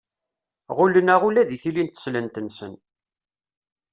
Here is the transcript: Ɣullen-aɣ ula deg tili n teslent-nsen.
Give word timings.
Ɣullen-aɣ 0.77 1.21
ula 1.27 1.47
deg 1.49 1.59
tili 1.61 1.83
n 1.83 1.87
teslent-nsen. 1.89 2.73